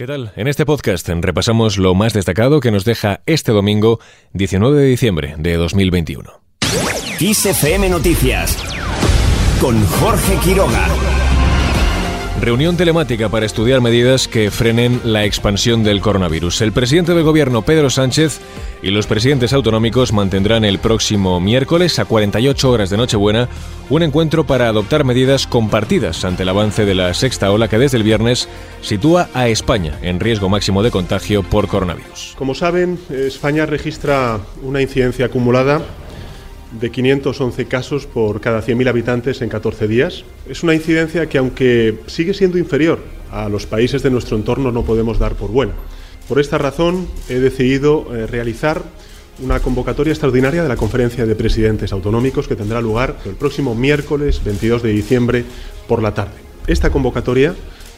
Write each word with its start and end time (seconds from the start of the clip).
¿Qué 0.00 0.06
tal? 0.06 0.32
En 0.34 0.48
este 0.48 0.64
podcast 0.64 1.06
repasamos 1.06 1.76
lo 1.76 1.94
más 1.94 2.14
destacado 2.14 2.60
que 2.60 2.70
nos 2.70 2.86
deja 2.86 3.20
este 3.26 3.52
domingo 3.52 4.00
19 4.32 4.80
de 4.80 4.86
diciembre 4.86 5.34
de 5.36 5.56
2021. 5.56 6.40
XFM 7.18 7.90
Noticias 7.90 8.56
con 9.60 9.84
Jorge 9.84 10.38
Quiroga. 10.42 11.19
Reunión 12.40 12.78
telemática 12.78 13.28
para 13.28 13.44
estudiar 13.44 13.82
medidas 13.82 14.26
que 14.26 14.50
frenen 14.50 15.02
la 15.04 15.26
expansión 15.26 15.84
del 15.84 16.00
coronavirus. 16.00 16.62
El 16.62 16.72
presidente 16.72 17.12
del 17.12 17.22
gobierno, 17.22 17.60
Pedro 17.60 17.90
Sánchez, 17.90 18.40
y 18.82 18.90
los 18.92 19.06
presidentes 19.06 19.52
autonómicos 19.52 20.14
mantendrán 20.14 20.64
el 20.64 20.78
próximo 20.78 21.38
miércoles, 21.38 21.98
a 21.98 22.06
48 22.06 22.70
horas 22.70 22.88
de 22.88 22.96
Nochebuena, 22.96 23.50
un 23.90 24.02
encuentro 24.02 24.46
para 24.46 24.68
adoptar 24.68 25.04
medidas 25.04 25.46
compartidas 25.46 26.24
ante 26.24 26.44
el 26.44 26.48
avance 26.48 26.86
de 26.86 26.94
la 26.94 27.12
sexta 27.12 27.52
ola 27.52 27.68
que 27.68 27.78
desde 27.78 27.98
el 27.98 28.04
viernes 28.04 28.48
sitúa 28.80 29.28
a 29.34 29.48
España 29.48 29.98
en 30.00 30.18
riesgo 30.18 30.48
máximo 30.48 30.82
de 30.82 30.90
contagio 30.90 31.42
por 31.42 31.68
coronavirus. 31.68 32.36
Como 32.38 32.54
saben, 32.54 32.98
España 33.10 33.66
registra 33.66 34.40
una 34.62 34.80
incidencia 34.80 35.26
acumulada 35.26 35.82
de 36.72 36.90
511 36.90 37.66
casos 37.66 38.06
por 38.06 38.40
cada 38.40 38.62
100.000 38.62 38.88
habitantes 38.88 39.42
en 39.42 39.48
14 39.48 39.88
días. 39.88 40.24
Es 40.48 40.62
una 40.62 40.74
incidencia 40.74 41.28
que, 41.28 41.38
aunque 41.38 41.98
sigue 42.06 42.34
siendo 42.34 42.58
inferior 42.58 43.00
a 43.30 43.48
los 43.48 43.66
países 43.66 44.02
de 44.02 44.10
nuestro 44.10 44.36
entorno, 44.36 44.70
no 44.70 44.84
podemos 44.84 45.18
dar 45.18 45.34
por 45.34 45.50
buena. 45.50 45.72
Por 46.28 46.40
esta 46.40 46.58
razón, 46.58 47.08
he 47.28 47.34
decidido 47.34 48.06
eh, 48.14 48.26
realizar 48.26 48.84
una 49.42 49.60
convocatoria 49.60 50.12
extraordinaria 50.12 50.62
de 50.62 50.68
la 50.68 50.76
Conferencia 50.76 51.26
de 51.26 51.34
Presidentes 51.34 51.92
Autonómicos 51.92 52.46
que 52.46 52.56
tendrá 52.56 52.80
lugar 52.80 53.16
el 53.24 53.34
próximo 53.34 53.74
miércoles 53.74 54.42
22 54.44 54.82
de 54.82 54.90
diciembre 54.90 55.44
por 55.88 56.02
la 56.02 56.14
tarde. 56.14 56.34
Esta 56.66 56.90
convocatoria 56.90 57.54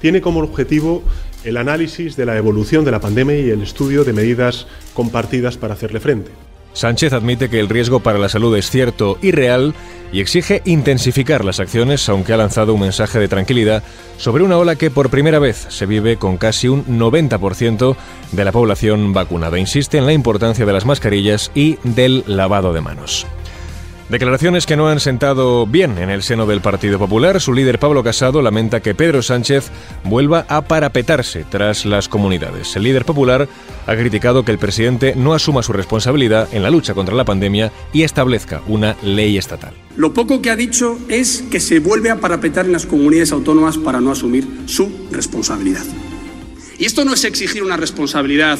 tiene 0.00 0.20
como 0.20 0.40
objetivo 0.40 1.02
el 1.44 1.56
análisis 1.56 2.16
de 2.16 2.26
la 2.26 2.36
evolución 2.36 2.84
de 2.84 2.92
la 2.92 3.00
pandemia 3.00 3.38
y 3.38 3.50
el 3.50 3.62
estudio 3.62 4.04
de 4.04 4.12
medidas 4.12 4.66
compartidas 4.94 5.56
para 5.58 5.74
hacerle 5.74 6.00
frente. 6.00 6.30
Sánchez 6.74 7.12
admite 7.12 7.48
que 7.48 7.60
el 7.60 7.68
riesgo 7.68 8.00
para 8.00 8.18
la 8.18 8.28
salud 8.28 8.54
es 8.56 8.68
cierto 8.68 9.16
y 9.22 9.30
real 9.30 9.74
y 10.12 10.20
exige 10.20 10.60
intensificar 10.64 11.44
las 11.44 11.60
acciones, 11.60 12.08
aunque 12.08 12.32
ha 12.32 12.36
lanzado 12.36 12.74
un 12.74 12.80
mensaje 12.80 13.18
de 13.18 13.28
tranquilidad 13.28 13.82
sobre 14.18 14.44
una 14.44 14.58
ola 14.58 14.76
que 14.76 14.90
por 14.90 15.08
primera 15.08 15.38
vez 15.38 15.66
se 15.70 15.86
vive 15.86 16.16
con 16.16 16.36
casi 16.36 16.68
un 16.68 16.84
90% 16.98 17.96
de 18.32 18.44
la 18.44 18.52
población 18.52 19.12
vacunada. 19.12 19.58
Insiste 19.58 19.98
en 19.98 20.06
la 20.06 20.12
importancia 20.12 20.66
de 20.66 20.72
las 20.72 20.84
mascarillas 20.84 21.50
y 21.54 21.78
del 21.84 22.24
lavado 22.26 22.72
de 22.72 22.80
manos. 22.80 23.26
Declaraciones 24.08 24.66
que 24.66 24.76
no 24.76 24.86
han 24.86 25.00
sentado 25.00 25.66
bien 25.66 25.96
en 25.96 26.10
el 26.10 26.22
seno 26.22 26.44
del 26.44 26.60
Partido 26.60 26.98
Popular. 26.98 27.40
Su 27.40 27.54
líder 27.54 27.78
Pablo 27.78 28.04
Casado 28.04 28.42
lamenta 28.42 28.80
que 28.80 28.94
Pedro 28.94 29.22
Sánchez 29.22 29.70
vuelva 30.04 30.44
a 30.48 30.60
parapetarse 30.60 31.46
tras 31.48 31.86
las 31.86 32.10
comunidades. 32.10 32.76
El 32.76 32.82
líder 32.82 33.06
popular 33.06 33.48
ha 33.86 33.96
criticado 33.96 34.44
que 34.44 34.52
el 34.52 34.58
presidente 34.58 35.14
no 35.16 35.32
asuma 35.32 35.62
su 35.62 35.72
responsabilidad 35.72 36.48
en 36.52 36.62
la 36.62 36.68
lucha 36.68 36.92
contra 36.92 37.14
la 37.14 37.24
pandemia 37.24 37.72
y 37.94 38.02
establezca 38.02 38.60
una 38.68 38.94
ley 39.02 39.38
estatal. 39.38 39.72
Lo 39.96 40.12
poco 40.12 40.42
que 40.42 40.50
ha 40.50 40.56
dicho 40.56 40.98
es 41.08 41.42
que 41.50 41.58
se 41.58 41.78
vuelve 41.78 42.10
a 42.10 42.20
parapetar 42.20 42.66
en 42.66 42.72
las 42.72 42.84
comunidades 42.84 43.32
autónomas 43.32 43.78
para 43.78 44.02
no 44.02 44.12
asumir 44.12 44.46
su 44.66 45.08
responsabilidad. 45.12 45.84
Y 46.78 46.84
esto 46.84 47.06
no 47.06 47.14
es 47.14 47.24
exigir 47.24 47.62
una 47.62 47.78
responsabilidad 47.78 48.58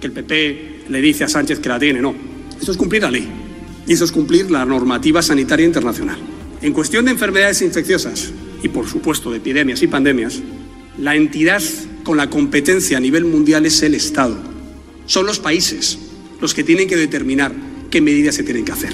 que 0.00 0.06
el 0.06 0.12
PP 0.12 0.84
le 0.88 1.00
dice 1.00 1.24
a 1.24 1.28
Sánchez 1.28 1.58
que 1.58 1.68
la 1.68 1.80
tiene, 1.80 2.00
no. 2.00 2.14
Esto 2.56 2.70
es 2.70 2.76
cumplir 2.76 3.02
la 3.02 3.10
ley 3.10 3.43
y 3.86 3.92
eso 3.92 4.04
es 4.04 4.12
cumplir 4.12 4.50
la 4.50 4.64
normativa 4.64 5.22
sanitaria 5.22 5.66
internacional. 5.66 6.18
En 6.62 6.72
cuestión 6.72 7.04
de 7.04 7.10
enfermedades 7.10 7.62
infecciosas 7.62 8.32
y, 8.62 8.68
por 8.68 8.88
supuesto, 8.88 9.30
de 9.30 9.38
epidemias 9.38 9.82
y 9.82 9.86
pandemias, 9.86 10.40
la 10.98 11.14
entidad 11.14 11.62
con 12.04 12.16
la 12.16 12.30
competencia 12.30 12.96
a 12.96 13.00
nivel 13.00 13.24
mundial 13.24 13.66
es 13.66 13.82
el 13.82 13.94
Estado. 13.94 14.36
Son 15.06 15.26
los 15.26 15.38
países 15.38 15.98
los 16.40 16.54
que 16.54 16.64
tienen 16.64 16.88
que 16.88 16.96
determinar 16.96 17.52
qué 17.90 18.00
medidas 18.00 18.34
se 18.34 18.42
tienen 18.42 18.64
que 18.64 18.72
hacer. 18.72 18.92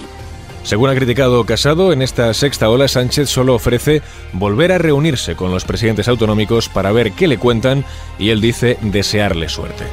Según 0.62 0.91
ha 0.91 0.94
criticado 0.94 1.44
Casado, 1.44 1.93
en 1.93 2.03
esta 2.03 2.34
sexta 2.34 2.69
ola 2.69 2.87
Sánchez 2.87 3.31
solo 3.31 3.54
ofrece 3.54 4.03
volver 4.32 4.72
a 4.72 4.78
reunirse 4.78 5.34
con 5.34 5.50
los 5.50 5.64
presidentes 5.64 6.06
autonómicos 6.06 6.69
para 6.69 6.93
ver 6.93 7.12
qué 7.12 7.26
le 7.28 7.38
cuentan 7.38 7.84
y 8.19 8.28
él 8.28 8.41
dice 8.41 8.76
desearle 8.82 9.48
suerte. 9.48 9.84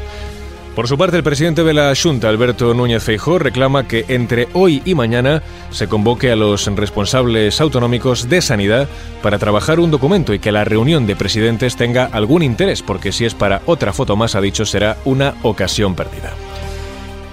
Por 0.77 0.87
su 0.87 0.95
parte, 0.95 1.17
el 1.17 1.23
presidente 1.23 1.63
de 1.63 1.73
la 1.73 1.91
Junta, 1.99 2.29
Alberto 2.29 2.71
Núñez 2.75 3.01
Feijó, 3.01 3.39
reclama 3.39 3.87
que 3.87 4.05
entre 4.09 4.47
hoy 4.53 4.83
y 4.85 4.93
mañana 4.93 5.41
se 5.71 5.87
convoque 5.87 6.31
a 6.31 6.35
los 6.35 6.67
responsables 6.67 7.59
autonómicos 7.59 8.29
de 8.29 8.43
sanidad 8.43 8.87
para 9.23 9.39
trabajar 9.39 9.79
un 9.79 9.89
documento 9.89 10.35
y 10.35 10.39
que 10.39 10.51
la 10.51 10.65
reunión 10.65 11.07
de 11.07 11.15
presidentes 11.15 11.77
tenga 11.77 12.05
algún 12.05 12.43
interés, 12.43 12.83
porque 12.83 13.11
si 13.11 13.25
es 13.25 13.33
para 13.33 13.63
otra 13.65 13.91
foto 13.91 14.15
más, 14.15 14.35
ha 14.35 14.39
dicho, 14.39 14.67
será 14.67 14.97
una 15.03 15.33
ocasión 15.41 15.95
perdida. 15.95 16.35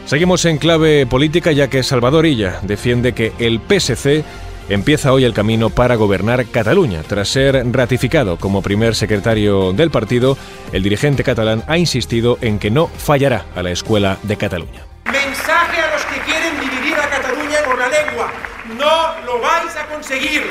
Seguimos 0.06 0.47
en 0.47 0.56
clave 0.56 1.05
política 1.05 1.53
ya 1.53 1.69
que 1.69 1.82
Salvador 1.82 2.25
Illa 2.25 2.61
defiende 2.62 3.12
que 3.12 3.34
el 3.38 3.61
PSC 3.61 4.25
empieza 4.69 5.12
hoy 5.12 5.25
el 5.25 5.34
camino 5.34 5.70
para 5.70 5.97
gobernar 5.97 6.47
Cataluña. 6.47 7.02
Tras 7.02 7.28
ser 7.28 7.64
ratificado 7.72 8.36
como 8.36 8.62
primer 8.62 8.94
secretario 8.94 9.72
del 9.72 9.91
partido, 9.91 10.36
el 10.72 10.82
dirigente 10.82 11.25
catalán 11.25 11.64
ha 11.66 11.78
insistido 11.78 12.38
en 12.41 12.58
que 12.58 12.70
no 12.70 12.88
fallará 12.88 13.47
a 13.54 13.62
la 13.62 13.70
escuela 13.70 14.19
de 14.22 14.36
Cataluña. 14.36 14.86
Mensaje 15.06 15.80
a 15.80 15.92
los 15.92 16.04
que 16.04 16.20
quieren 16.20 16.60
dividir 16.60 16.94
a 16.94 17.08
Cataluña 17.08 17.62
con 17.64 17.78
la 17.78 17.88
lengua. 17.88 18.32
No 18.78 19.25
lo 19.26 19.41
vais 19.41 19.76
a 19.76 19.86
conseguir. 19.86 20.42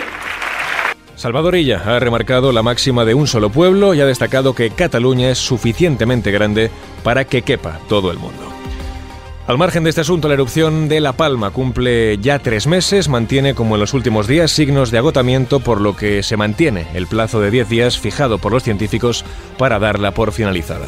Salvador 1.15 1.55
Illa 1.55 1.81
ha 1.85 1.99
remarcado 1.99 2.51
la 2.51 2.63
máxima 2.63 3.05
de 3.05 3.13
un 3.13 3.27
solo 3.27 3.49
pueblo 3.49 3.93
y 3.93 4.01
ha 4.01 4.05
destacado 4.05 4.55
que 4.55 4.71
Cataluña 4.71 5.29
es 5.29 5.37
suficientemente 5.37 6.31
grande 6.31 6.69
para 7.03 7.23
que 7.25 7.43
quepa 7.43 7.79
todo 7.87 8.11
el 8.11 8.17
mundo. 8.17 8.42
Al 9.45 9.57
margen 9.57 9.83
de 9.83 9.89
este 9.89 9.99
asunto, 9.99 10.29
la 10.29 10.35
erupción 10.35 10.87
de 10.87 11.01
La 11.01 11.11
Palma 11.11 11.49
cumple 11.49 12.17
ya 12.19 12.39
tres 12.39 12.65
meses, 12.65 13.09
mantiene 13.09 13.53
como 13.53 13.75
en 13.75 13.81
los 13.81 13.93
últimos 13.93 14.25
días 14.25 14.51
signos 14.51 14.89
de 14.89 14.99
agotamiento, 14.99 15.59
por 15.59 15.81
lo 15.81 15.97
que 15.97 16.23
se 16.23 16.37
mantiene 16.37 16.87
el 16.93 17.07
plazo 17.07 17.41
de 17.41 17.51
10 17.51 17.67
días 17.67 17.99
fijado 17.99 18.37
por 18.37 18.53
los 18.53 18.63
científicos 18.63 19.25
para 19.57 19.79
darla 19.79 20.11
por 20.11 20.31
finalizada. 20.31 20.85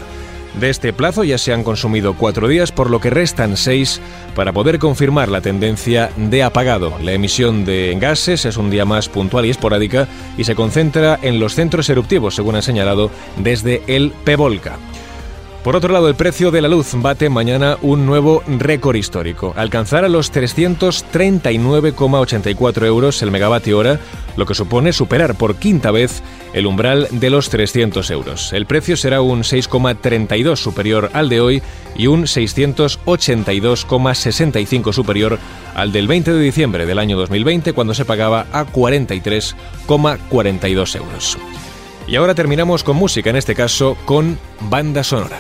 De 0.58 0.70
este 0.70 0.94
plazo 0.94 1.26
ya 1.26 1.38
se 1.38 1.52
han 1.52 1.66
consumido 1.66 2.14
cuatro 2.14 2.48
días, 2.48 2.72
por 2.72 2.90
lo 2.90 3.02
que 3.02 3.10
restan 3.10 3.58
seis 3.58 4.00
para 4.36 4.54
poder 4.54 4.80
confirmar 4.80 5.28
la 5.28 5.42
tendencia 5.42 6.10
de 6.16 6.42
apagado. 6.42 6.94
La 7.04 7.12
emisión 7.12 7.66
de 7.66 7.94
gases 8.00 8.46
es 8.46 8.56
un 8.56 8.70
día 8.70 8.86
más 8.86 9.10
puntual 9.10 9.46
y 9.46 9.50
esporádica 9.50 10.08
y 10.38 10.46
se 10.46 10.56
concentra 10.56 11.20
en 11.22 11.42
los 11.42 11.56
centros 11.56 11.90
eruptivos, 11.90 12.36
según 12.36 12.56
ha 12.56 12.62
señalado 12.62 13.12
desde 13.36 13.84
el 13.88 14.14
PEVOLCA. 14.24 14.78
Por 15.66 15.76
otro 15.76 15.92
lado, 15.92 16.08
el 16.08 16.14
precio 16.14 16.52
de 16.52 16.62
la 16.62 16.68
luz 16.68 16.92
bate 16.94 17.28
mañana 17.28 17.80
un 17.82 18.06
nuevo 18.06 18.44
récord 18.46 18.98
histórico. 18.98 19.52
Alcanzar 19.58 20.06
a 20.06 20.10
los 20.10 20.32
339,84 20.32 22.86
euros 22.86 23.20
el 23.24 23.32
megavatio 23.32 23.80
hora, 23.80 24.00
lo 24.38 24.46
que 24.46 24.54
supone 24.54 24.94
superar 24.94 25.34
por 25.34 25.56
quinta 25.56 25.90
vez 25.90 26.22
el 26.54 26.68
umbral 26.68 27.08
de 27.10 27.32
los 27.32 27.50
300 27.50 28.12
euros. 28.12 28.54
El 28.54 28.68
precio 28.68 28.96
será 28.96 29.22
un 29.22 29.42
6,32 29.42 30.58
superior 30.58 31.10
al 31.14 31.30
de 31.30 31.42
hoy 31.42 31.64
y 31.96 32.06
un 32.06 32.26
682,65 32.26 34.94
superior 34.94 35.40
al 35.74 35.92
del 35.92 36.08
20 36.08 36.32
de 36.32 36.42
diciembre 36.42 36.86
del 36.86 37.00
año 37.00 37.18
2020, 37.18 37.74
cuando 37.74 37.96
se 37.96 38.06
pagaba 38.06 38.46
a 38.52 38.68
43,42 38.68 40.96
euros. 40.96 41.40
Y 42.06 42.18
ahora 42.18 42.36
terminamos 42.36 42.84
con 42.84 42.98
música, 42.98 43.32
en 43.32 43.36
este 43.36 43.56
caso 43.56 43.98
con 44.06 44.38
banda 44.70 45.04
sonora. 45.04 45.40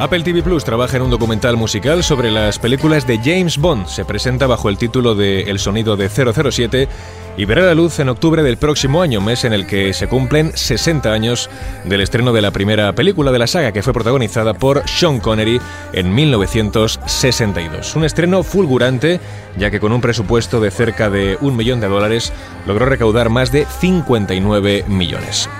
Apple 0.00 0.22
TV 0.22 0.42
Plus 0.42 0.64
trabaja 0.64 0.96
en 0.96 1.02
un 1.02 1.10
documental 1.10 1.58
musical 1.58 2.02
sobre 2.02 2.30
las 2.30 2.58
películas 2.58 3.06
de 3.06 3.18
James 3.18 3.58
Bond. 3.58 3.86
Se 3.86 4.06
presenta 4.06 4.46
bajo 4.46 4.70
el 4.70 4.78
título 4.78 5.14
de 5.14 5.42
El 5.42 5.58
sonido 5.58 5.94
de 5.94 6.08
007 6.08 6.88
y 7.36 7.44
verá 7.44 7.66
la 7.66 7.74
luz 7.74 7.98
en 7.98 8.08
octubre 8.08 8.42
del 8.42 8.56
próximo 8.56 9.02
año, 9.02 9.20
mes 9.20 9.44
en 9.44 9.52
el 9.52 9.66
que 9.66 9.92
se 9.92 10.08
cumplen 10.08 10.52
60 10.56 11.12
años 11.12 11.50
del 11.84 12.00
estreno 12.00 12.32
de 12.32 12.40
la 12.40 12.50
primera 12.50 12.94
película 12.94 13.30
de 13.30 13.40
la 13.40 13.46
saga, 13.46 13.72
que 13.72 13.82
fue 13.82 13.92
protagonizada 13.92 14.54
por 14.54 14.88
Sean 14.88 15.20
Connery 15.20 15.60
en 15.92 16.14
1962. 16.14 17.94
Un 17.94 18.04
estreno 18.06 18.42
fulgurante, 18.42 19.20
ya 19.58 19.70
que 19.70 19.80
con 19.80 19.92
un 19.92 20.00
presupuesto 20.00 20.62
de 20.62 20.70
cerca 20.70 21.10
de 21.10 21.36
un 21.42 21.58
millón 21.58 21.80
de 21.80 21.88
dólares 21.88 22.32
logró 22.66 22.86
recaudar 22.86 23.28
más 23.28 23.52
de 23.52 23.66
59 23.66 24.86
millones. 24.88 25.50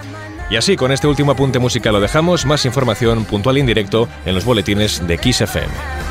Y 0.50 0.56
así, 0.56 0.76
con 0.76 0.90
este 0.90 1.06
último 1.06 1.32
apunte 1.32 1.60
musical 1.60 1.94
lo 1.94 2.00
dejamos. 2.00 2.44
Más 2.44 2.64
información 2.66 3.24
puntual 3.24 3.56
e 3.56 3.60
indirecto 3.60 4.08
en 4.26 4.34
los 4.34 4.44
boletines 4.44 5.06
de 5.06 5.16
XFM. 5.16 6.09